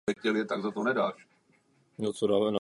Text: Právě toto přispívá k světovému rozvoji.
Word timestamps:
Právě 0.23 0.45
toto 0.45 0.61
přispívá 0.71 1.11
k 1.13 1.17
světovému 1.97 2.13
rozvoji. 2.21 2.57